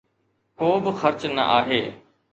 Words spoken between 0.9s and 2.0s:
خرچ نه آهي.